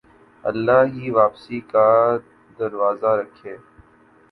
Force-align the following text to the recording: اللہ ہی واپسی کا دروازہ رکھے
اللہ 0.43 0.81
ہی 0.93 1.09
واپسی 1.11 1.59
کا 1.71 1.87
دروازہ 2.59 3.11
رکھے 3.19 3.55